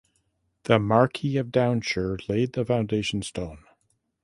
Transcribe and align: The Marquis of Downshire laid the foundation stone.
The 0.63 0.79
Marquis 0.79 1.37
of 1.37 1.49
Downshire 1.51 2.27
laid 2.27 2.53
the 2.53 2.65
foundation 2.65 3.21
stone. 3.21 3.63